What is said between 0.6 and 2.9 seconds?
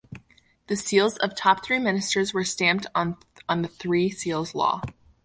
The seals of top three ministers were stamped